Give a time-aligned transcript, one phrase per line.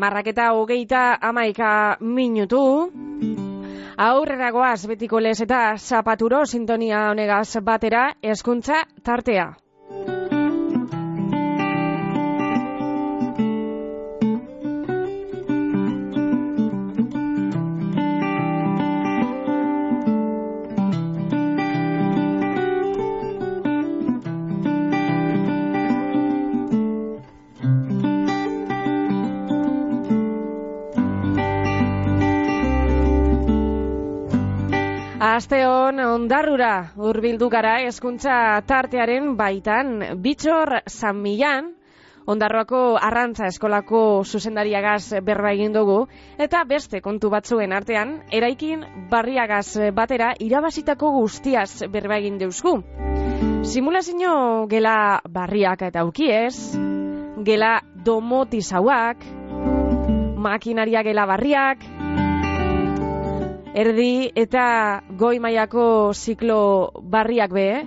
[0.00, 2.60] Amarrak eta hogeita amaika minutu.
[4.00, 9.50] Aurrera goaz betiko lez eta zapaturo sintonia honegaz batera eskuntza tartea.
[35.30, 38.32] Aste hon ondarrura hurbildu gara hezkuntza
[38.66, 39.92] tartearen baitan
[40.24, 41.68] Bitxor San Millan
[42.26, 46.00] Ondarroako Arrantza Eskolako zuzendariagaz berba egin dugu
[46.46, 52.74] eta beste kontu batzuen artean eraikin barriagaz batera irabazitako guztiaz berba egin deuzku.
[53.62, 54.34] Simulazio
[54.66, 56.74] gela barriak eta ukiez,
[57.46, 59.22] gela domotizauak,
[60.50, 61.86] makinaria gela barriak,
[63.74, 67.84] erdi eta goi mailako ziklo barriak be, eh?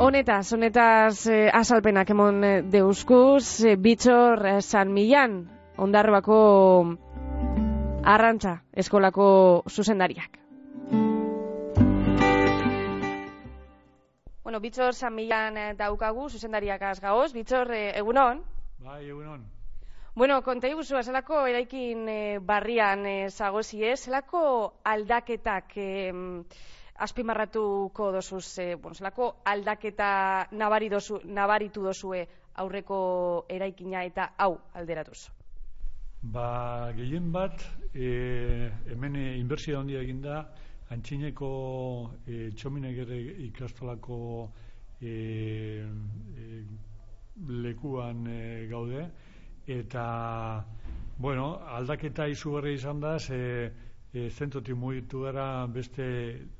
[0.00, 5.44] Honetaz, honetaz eh, asalpenak emon eh, deuskuz, eh, bitxor eh, San Millan,
[5.76, 6.40] ondarroako
[8.02, 10.40] arrantza eskolako zuzendariak.
[14.42, 18.42] Bueno, bitxor San Millan eh, daukagu, zuzendariak azgaoz, bitxor eh, egunon.
[18.82, 19.59] Bai, egunon.
[20.20, 24.40] Bueno, konta iguzu, zelako eraikin eh, barrian eh, zagozi ez, zelako
[24.84, 26.12] aldaketak eh,
[27.06, 30.10] azpimarratuko dozuz, eh, bueno, zelako aldaketa
[30.60, 32.20] nabari dozu, nabaritu dozue
[32.60, 32.98] aurreko
[33.48, 34.50] eraikina eta hau
[34.82, 35.22] alderatuz.
[36.36, 38.12] Ba, gehien bat, e,
[38.92, 40.42] hemen e, inbertsio handia eginda,
[40.92, 41.50] antxineko
[42.26, 44.20] e, txominegere ikastolako
[45.00, 46.62] e, e,
[47.64, 49.08] lekuan e, gaude,
[49.70, 50.64] eta,
[51.18, 51.46] bueno,
[51.78, 53.40] aldaketa izugarri izan da, ze
[54.12, 56.06] e, zentotik mugitu gara beste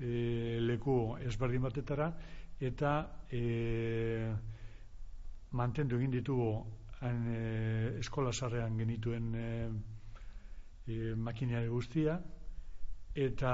[0.00, 2.10] e, leku ezberdin batetara,
[2.60, 2.94] eta
[3.30, 3.42] e,
[5.52, 6.50] mantendu egin ditugu
[7.00, 7.44] han, e,
[8.02, 9.46] eskola sarrean genituen e,
[10.86, 12.18] e, makinari guztia,
[13.14, 13.52] eta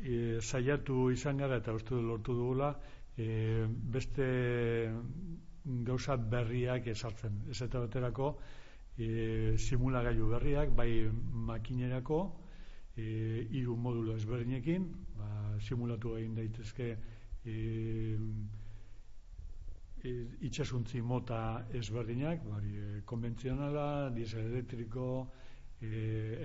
[0.00, 2.72] e, saiatu izan gara eta uste lortu dugula
[3.16, 4.26] e, beste
[5.66, 7.42] gauza berriak esartzen.
[7.50, 8.32] Ez eta baterako
[8.98, 10.90] e, simulagailu berriak, bai
[11.50, 12.20] makinerako,
[12.96, 14.86] e, hiru modulo ezberdinekin,
[15.18, 15.28] ba,
[15.60, 16.88] simulatu egin daitezke
[17.44, 17.56] e,
[20.02, 20.12] e,
[20.48, 21.40] itxasuntzi mota
[21.74, 25.26] ezberdinak, bari, e, konbentzionala, diesel elektriko,
[25.80, 25.90] e,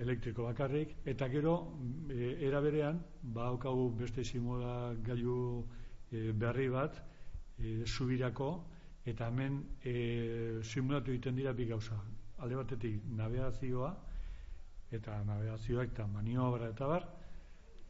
[0.02, 1.56] elektriko bakarrik, eta gero,
[2.10, 5.64] e, era berean, ba, haukagu beste simula gailu
[6.12, 7.00] e, berri bat,
[7.62, 8.52] e, subirako,
[9.06, 11.98] eta hemen e, simulatu egiten dira bi gauza.
[12.42, 13.92] Alde batetik navegazioa,
[14.92, 17.08] eta navegazioak eta maniobra eta bar,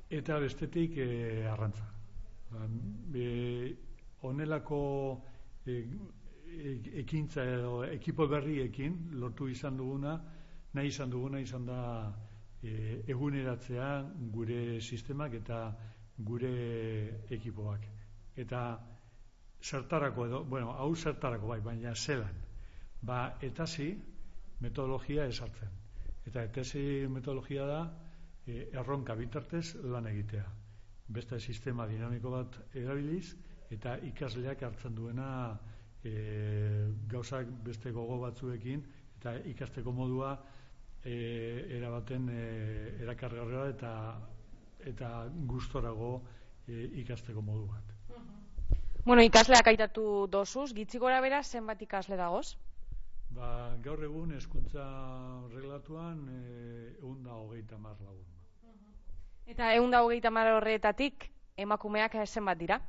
[0.09, 1.09] eta bestetik e,
[1.51, 1.88] arrantza.
[2.51, 2.67] Ba,
[3.16, 3.75] e,
[4.27, 4.81] onelako
[5.66, 5.77] e,
[7.01, 10.17] ekintza edo ekipo berriekin lortu izan duguna,
[10.73, 11.81] nahi izan duguna izan da
[12.61, 13.89] e, eguneratzea
[14.33, 15.63] gure sistemak eta
[16.17, 16.53] gure
[17.31, 17.88] ekipoak.
[18.35, 18.61] Eta
[19.61, 22.38] zertarako edo, bueno, hau zertarako bai, baina zelan.
[23.01, 23.91] Ba, eta zi,
[24.61, 25.69] metodologia esartzen.
[26.29, 27.81] Eta etesi metodologia da
[28.45, 30.45] e, erronka bitartez lan egitea.
[31.11, 33.33] Beste sistema dinamiko bat erabiliz
[33.73, 35.29] eta ikasleak hartzen duena
[36.03, 36.13] e,
[37.11, 38.83] gauzak beste gogo batzuekin
[39.19, 40.35] eta ikasteko modua
[41.03, 41.16] e,
[41.77, 42.44] erabaten e,
[43.03, 43.95] erakargarra eta
[44.91, 45.09] eta
[45.50, 46.13] gustorago
[46.68, 47.97] e, ikasteko modu bat.
[49.03, 52.53] Bueno, ikasleak aitatu dosuz, gitzi gora bera zenbat ikasle dagoz?
[53.33, 53.48] Ba,
[53.81, 54.83] gaur egun hezkuntza
[55.53, 56.94] reglatuan eh
[57.25, 58.27] da hogeita mar lagun.
[59.48, 62.80] Eta egun da hogeita mar horretatik emakumeak zenbat dira?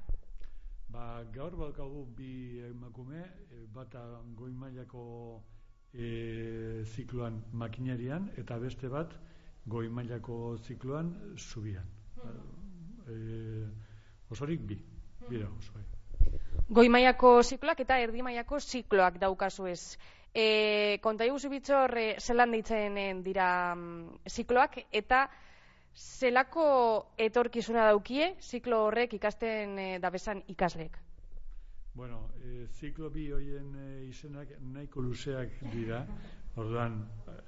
[0.91, 4.05] Ba, gaur balkagu bi emakume, e, bata
[4.37, 5.43] goi mailako
[5.95, 9.17] e, zikloan makinerian, eta beste bat
[9.67, 11.89] goi mailako zikloan zubian.
[13.09, 13.67] E,
[14.31, 14.79] osorik bi,
[15.31, 16.02] bira osorik.
[16.73, 19.99] Goi mailako zikloak eta erdi mailako zikloak daukazu ez.
[20.33, 20.45] E,
[21.05, 25.27] konta iguzu bitxor, e, zelan deitzen eh, dira mm, zikloak, eta
[25.93, 26.65] zelako
[27.21, 30.97] etorkizuna daukie ziklo horrek ikasten e, dabesan ikasleek?
[31.93, 36.07] Bueno, e, ziklo bi hoien e, izenak nahiko luzeak dira,
[36.63, 37.03] orduan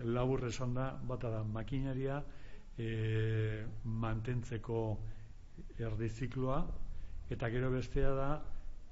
[0.05, 2.21] labur esan da, bata da makinaria
[2.77, 2.91] e,
[3.85, 4.83] mantentzeko
[5.81, 6.67] erdi zikloa,
[7.33, 8.35] eta gero bestea da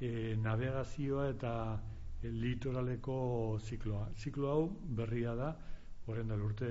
[0.03, 1.55] e, navegazioa eta
[2.23, 4.09] litoraleko zikloa.
[4.19, 4.63] Ziklo hau
[4.99, 5.51] berria da,
[6.07, 6.71] horren da urte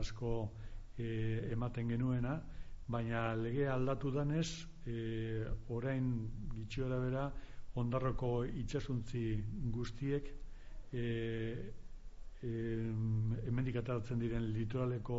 [0.00, 0.34] asko
[0.96, 2.38] e, ematen genuena,
[2.88, 4.48] baina lege aldatu danez,
[4.86, 5.44] e,
[5.76, 6.10] orain
[6.54, 7.28] gitxiora bera,
[7.80, 9.24] ondarroko itxasuntzi
[9.74, 10.28] guztiek
[10.92, 11.04] e,
[12.42, 12.50] e,
[13.48, 13.80] emendik
[14.20, 15.18] diren litoraleko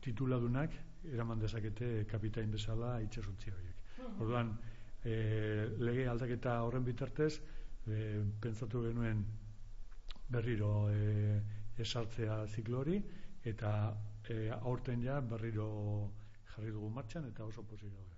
[0.00, 0.72] tituladunak
[1.12, 3.74] eraman dezakete kapitain bezala itxasuntzi horiek.
[4.20, 4.54] Orduan,
[5.06, 7.36] e, lege aldaketa horren bitartez,
[7.86, 8.00] e,
[8.42, 9.22] pentsatu genuen
[10.28, 11.38] berriro e,
[11.78, 12.98] esartzea ziklo hori,
[13.46, 13.72] eta
[14.28, 15.68] e, aurten ja berriro
[16.54, 18.14] jarri dugu martxan, eta oso pozik daude.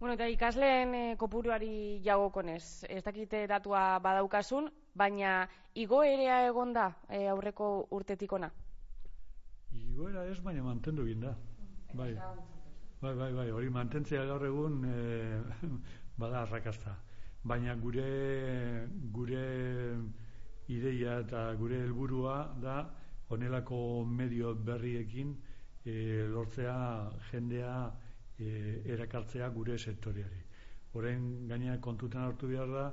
[0.00, 5.44] Bueno, eta ikasleen e, kopuruari jagokonez, ez dakite datua badaukasun, baina
[5.74, 8.50] igoerea egon da e, aurreko urtetik ona?
[9.74, 11.36] Igoera ez, baina mantendu egin da.
[11.94, 12.14] Bai.
[13.04, 14.98] Bai, bai, bai, hori mantentzea gaur egun e,
[16.20, 16.94] bada arrakasta
[17.44, 19.44] baina gure gure
[20.68, 22.76] ideia eta gure helburua da
[23.28, 25.34] honelako medio berriekin
[25.84, 26.78] e, lortzea
[27.30, 27.74] jendea
[28.38, 30.40] e, erakartzea gure sektoriari.
[30.94, 32.86] Orain gainean kontutan hartu behar da,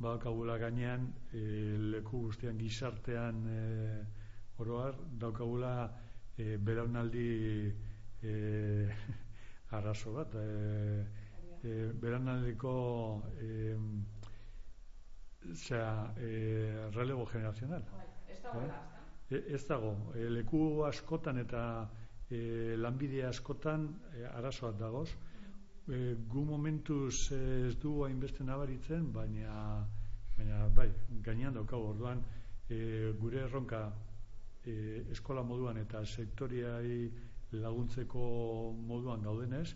[0.00, 1.44] badakagula gainean e,
[1.92, 3.62] leku guztian gizartean e,
[4.64, 5.74] oroar, daukagula
[6.38, 7.28] e, belaunaldi
[8.22, 8.32] e,
[9.70, 11.04] arazo bat, e,
[11.62, 13.76] e, beranaldiko e,
[15.54, 17.84] zera, e, relego generazional.
[18.28, 19.42] Ez dago, eh?
[19.54, 19.94] ez dago.
[20.14, 21.62] E, leku askotan eta
[22.30, 25.08] e, lanbide askotan e, arazoak dagoz.
[25.88, 29.84] E, gu momentuz ez du hainbeste nabaritzen, baina,
[30.36, 30.90] baina bai,
[31.24, 32.24] gainean daukagu orduan
[32.68, 33.86] e, gure erronka
[34.64, 38.22] e, eskola moduan eta sektoriai laguntzeko
[38.76, 39.74] moduan daudenez,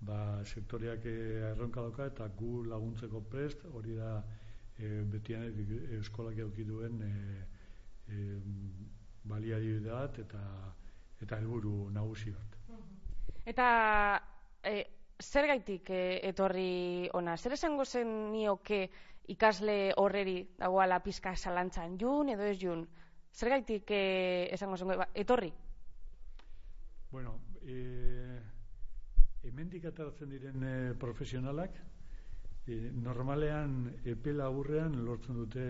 [0.00, 4.22] ba, sektoriak eh, erronka dauka eta gu laguntzeko prest, hori da
[4.78, 5.46] e, betian
[5.98, 7.12] eskolak eduki duen e,
[8.08, 8.16] e,
[9.24, 10.42] bat eta
[11.22, 12.58] eta helburu nagusi bat.
[13.46, 13.66] Eta
[14.64, 14.82] e,
[15.22, 17.36] zer gaitik etorri ona?
[17.36, 18.88] Zer esango zen nioke
[19.30, 22.86] ikasle horreri dagoala pizka salantzan jun edo ez jun?
[23.32, 25.52] Zer gaitik e, esango zen ba, etorri?
[27.12, 28.40] Bueno, e,
[29.44, 31.74] hemendik ataratzen diren e, profesionalak
[32.64, 33.74] e, normalean
[34.08, 35.66] epela aurrean lortzen dute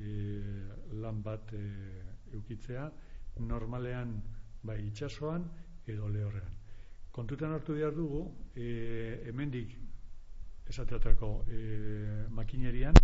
[0.00, 0.14] e,
[1.02, 1.60] lan bat e,
[2.38, 2.86] eukitzea
[3.50, 4.16] normalean
[4.64, 5.44] bai itsasoan
[5.84, 6.56] edo lehorrean.
[7.12, 8.24] Kontutan hartu behar dugu
[8.56, 8.70] e,
[9.28, 9.76] hemendik
[10.72, 11.60] esateatako e,
[12.32, 12.96] makinerian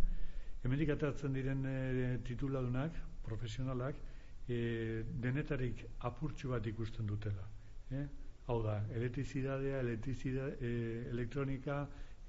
[0.64, 1.78] hemendik ataratzen diren e,
[2.24, 2.96] tituladunak
[3.28, 4.00] profesionalak
[4.48, 7.46] e, denetarik apurtxu bat ikusten dutela
[7.90, 8.06] eh?
[8.46, 11.80] Hau da, elektrizidadea, elektrizidade, e, elektronika,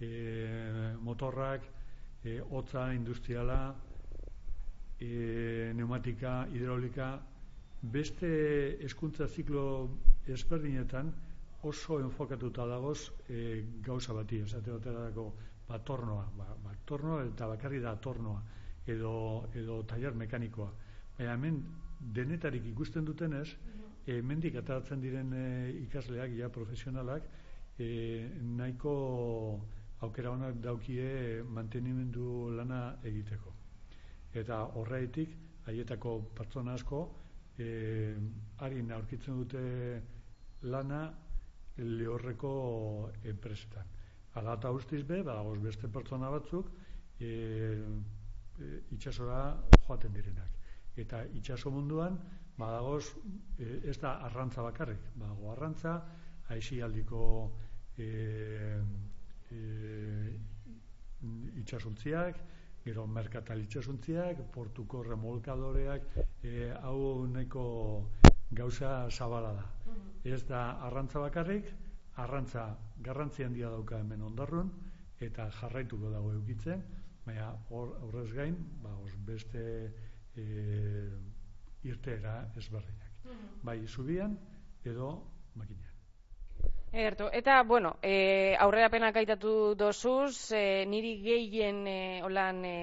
[0.02, 1.68] e, motorrak,
[2.24, 3.76] e, hotza industriala,
[4.98, 7.12] e, pneumatika, hidraulika,
[7.82, 8.30] beste
[8.86, 9.64] eskuntza ziklo
[10.26, 11.14] ezberdinetan
[11.70, 15.32] oso enfokatuta dagoz e, gauza bati, esate baterako
[15.70, 18.42] batornoa, ba, batornoa eta bakarri da tornoa,
[18.88, 19.14] edo,
[19.54, 20.72] edo tailar mekanikoa.
[21.18, 21.62] Baina hemen
[22.00, 23.48] denetarik ikusten dutenez,
[24.06, 25.46] e, mendik ataratzen diren e,
[25.84, 27.28] ikasleak, ja profesionalak,
[27.78, 27.90] e,
[28.58, 28.94] nahiko
[30.06, 33.54] aukera honak daukie mantenimendu lana egiteko.
[34.38, 35.34] Eta horreitik,
[35.68, 37.02] haietako pertsona asko,
[37.58, 37.70] e,
[38.64, 39.64] harin aurkitzen dute
[40.70, 41.02] lana
[41.78, 42.52] lehorreko
[43.24, 43.96] enpresetan.
[44.38, 46.70] Ala eta ustiz be, badagoz beste pertsona batzuk,
[47.20, 47.32] e,
[48.62, 49.42] e, itxasora
[49.88, 50.57] joaten direnak.
[50.98, 52.18] Eta itxaso munduan,
[52.58, 53.06] badagoz
[53.60, 55.94] e, ez da arrantza bakarrik, badago arrantza,
[56.50, 57.24] aixialdiko
[57.98, 58.08] e,
[59.52, 59.60] e,
[61.62, 62.40] itxasuntziak,
[62.86, 66.10] gero merkatal itxasuntziak, portuko remolkadoreak,
[66.44, 67.66] e, hau neko
[68.52, 69.66] gauza zabala da.
[69.86, 70.34] Mhm.
[70.34, 71.72] Ez da arrantza bakarrik,
[72.16, 72.68] arrantza
[73.04, 74.72] garrantzi handia dauka hemen ondarrun,
[75.22, 76.84] eta jarraituko dago eukitzen,
[77.26, 78.94] baina horrez gain, ba,
[79.28, 79.64] beste
[80.38, 81.10] e,
[81.84, 83.12] irteera ezberdinak.
[83.26, 84.38] Mm Bai, zubian
[84.86, 85.10] edo
[85.56, 85.94] makinean.
[86.94, 92.78] Erto, eta, bueno, e, aurrera pena kaitatu dozuz, e, niri gehien e, holan e,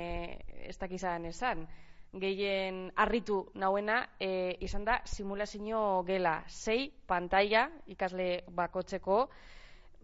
[0.69, 1.65] ez dakizan esan,
[2.13, 9.31] gehien arritu nauena e, izan da simulazio gela, sei pantalla ikasle bakotzeko,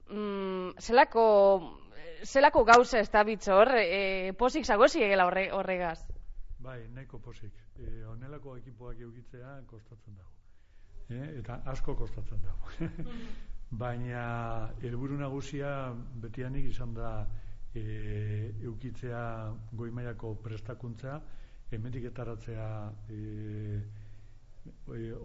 [0.09, 1.27] mm, zelako,
[2.25, 6.01] zelako gauza ez da bitzor, e, posik zagozi egela horre, horregaz?
[6.61, 7.57] Bai, nahiko posik.
[7.79, 10.33] E, onelako ekipoak eukitzea kostatzen dago.
[11.09, 12.73] E, eta asko kostatzen dago.
[13.83, 14.25] Baina
[14.83, 15.71] helburu nagusia
[16.23, 17.13] betianik izan da
[17.73, 17.85] e,
[18.67, 19.23] eukitzea
[19.73, 21.21] goimaiako prestakuntza,
[21.71, 22.69] hemendik etaratzea
[23.09, 23.81] e,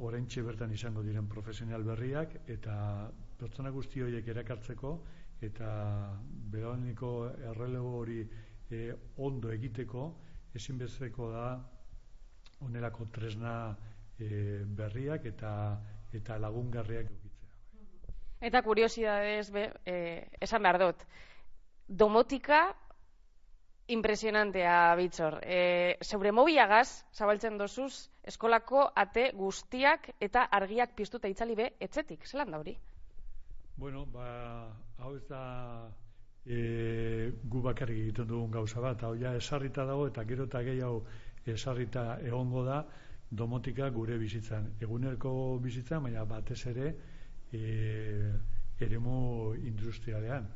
[0.08, 2.76] oraintxe bertan izango diren profesional berriak eta
[3.40, 4.92] pertsona guzti horiek erakartzeko
[5.44, 5.72] eta
[6.54, 7.12] berauniko
[7.52, 8.86] errelego hori e,
[9.18, 10.06] ondo egiteko
[10.56, 11.48] ezinbesteko da
[12.66, 13.76] onelako tresna
[14.20, 15.52] e, berriak eta
[16.16, 18.16] eta lagungarriak eukitzea.
[18.48, 19.96] Eta kuriosidadez, be, e,
[20.42, 21.04] esan behar dut,
[21.88, 22.62] domotika
[23.88, 25.40] impresionantea bitxor.
[25.44, 32.52] E, zeure mobiagaz, zabaltzen dozuz, eskolako ate guztiak eta argiak piztuta itzali be, etzetik, zelan
[32.56, 32.78] da hori?
[33.78, 34.72] Bueno, ba,
[35.04, 35.44] hau ez da
[36.46, 41.04] e, gu bakarrik egiten dugun gauza bat, hau ja esarrita dago eta gero eta gehiago
[41.46, 42.84] esarrita egongo da
[43.30, 44.76] domotika gure bizitzan.
[44.82, 46.94] Egunerko bizitzan, baina batez ere
[47.52, 48.32] e,
[48.80, 50.48] eremu industrialean.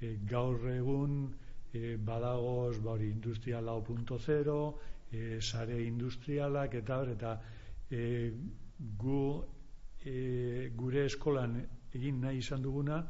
[0.00, 1.24] E, gaur egun,
[1.72, 3.82] e, badagoz ba hori industria lau
[5.12, 7.40] e, sare industrialak eta hor, eta
[7.90, 8.32] e,
[8.98, 9.44] gu
[10.04, 11.60] e, gure eskolan
[11.94, 13.02] egin nahi izan duguna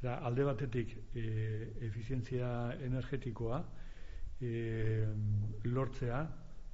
[0.00, 1.24] da alde batetik e,
[1.86, 2.50] efizientzia
[2.86, 3.60] energetikoa
[4.40, 4.52] e,
[5.68, 6.20] lortzea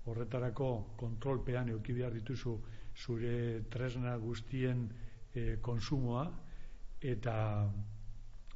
[0.06, 0.68] horretarako
[1.00, 2.54] kontrolpean euki behar dituzu
[2.96, 4.86] zure tresna guztien
[5.34, 6.26] e, konsumoa
[7.02, 7.36] eta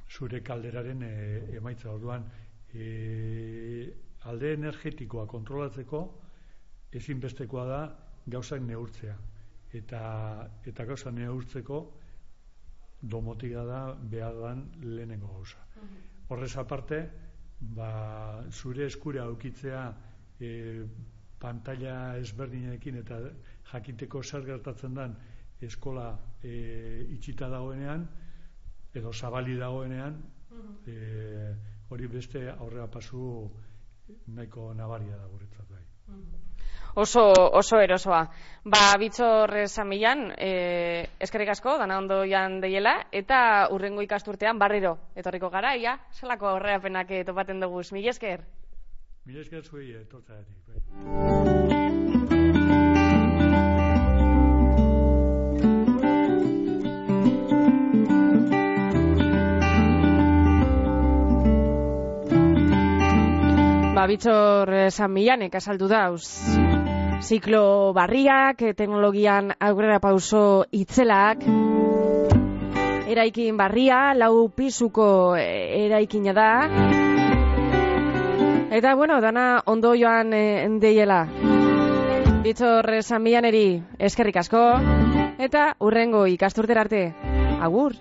[0.09, 1.11] zure kalderaren e,
[1.57, 1.91] emaitza.
[1.91, 2.25] Orduan
[2.73, 3.91] e,
[4.31, 6.01] alde energetikoa kontrolatzeko
[6.95, 7.81] ezinbestekoa da
[8.27, 9.17] gauzak neurtzea.
[9.73, 10.01] Eta
[10.67, 11.81] eta gauza neurtzeko
[13.01, 15.65] domotika da behardan lehenengo gauza.
[16.29, 17.01] Horrez aparte,
[17.59, 19.83] ba, zure eskura aukitzea
[20.39, 20.51] e,
[21.41, 23.19] pantalla ezberdinekin eta
[23.71, 25.15] jakiteko zer gertatzen den
[25.61, 26.11] eskola
[26.43, 26.53] e,
[27.17, 28.05] itxita dagoenean
[28.93, 30.21] edo zabali dagoenean
[30.87, 30.95] e,
[31.89, 33.49] hori beste aurrera pasu
[34.27, 35.83] nahiko nabaria da guretzat bai.
[36.95, 38.25] Oso, oso erosoa.
[38.63, 45.49] Ba, bitxor samilan, e, eskerrik asko, dana ondo jan deiela, eta urrengo ikasturtean barriro, etorriko
[45.49, 48.45] gara, ia, zelako aurreapenak topaten dugu, mila esker?
[49.25, 51.71] Mila esker zuei, etortzatik, bai.
[64.01, 66.25] ba, bitxor eh, San Milanek asaldu dauz.
[67.21, 71.43] Ziklo barriak, eh, teknologian aurrera pauso itzelak,
[73.07, 76.49] eraikin barria, lau pisuko eh, eraikina da,
[78.73, 81.27] eta bueno, dana ondo joan endeiela.
[82.41, 84.65] Bitxor San Milaneri eskerrik asko,
[85.37, 87.05] eta urrengo ikasturter arte,
[87.61, 87.93] agur!